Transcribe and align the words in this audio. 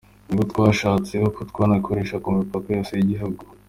Nibwo 0.25 0.43
twashatse 0.51 1.13
uko 1.29 1.39
twanarikoresha 1.49 2.15
ku 2.23 2.27
mipaka 2.37 2.67
yose 2.75 2.91
y’igihugu. 2.95 3.41